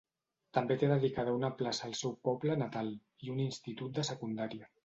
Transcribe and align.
També 0.57 0.77
té 0.83 0.87
dedicada 0.91 1.35
una 1.41 1.51
plaça 1.59 1.85
al 1.89 1.95
seu 2.01 2.17
poble 2.31 2.57
natal, 2.65 2.93
i 3.27 3.33
un 3.37 3.47
institut 3.47 3.97
de 4.01 4.11
secundària. 4.13 4.71